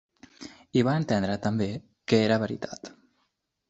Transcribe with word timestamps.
I 0.81 0.83
va 0.87 0.95
entendre 1.03 1.37
també 1.45 1.69
que 2.11 2.25
era 2.29 2.43
veritat. 2.49 2.95